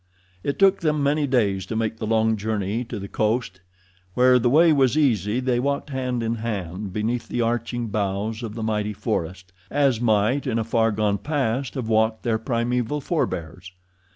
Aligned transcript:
It 0.43 0.57
took 0.57 0.79
them 0.79 1.03
many 1.03 1.27
days 1.27 1.67
to 1.67 1.75
make 1.75 1.97
the 1.97 2.07
long 2.07 2.35
journey 2.35 2.83
to 2.85 2.97
the 2.97 3.07
coast. 3.07 3.61
Where 4.15 4.39
the 4.39 4.49
way 4.49 4.73
was 4.73 4.97
easy 4.97 5.39
they 5.39 5.59
walked 5.59 5.91
hand 5.91 6.23
in 6.23 6.37
hand 6.37 6.91
beneath 6.91 7.27
the 7.27 7.41
arching 7.41 7.89
boughs 7.89 8.41
of 8.41 8.55
the 8.55 8.63
mighty 8.63 8.93
forest, 8.93 9.53
as 9.69 10.01
might 10.01 10.47
in 10.47 10.57
a 10.57 10.63
far 10.63 10.91
gone 10.91 11.19
past 11.19 11.75
have 11.75 11.87
walked 11.87 12.23
their 12.23 12.39
primeval 12.39 12.99
forbears. 12.99 13.73